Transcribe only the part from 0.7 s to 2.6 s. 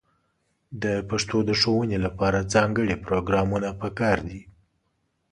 د پښتو د ښوونې لپاره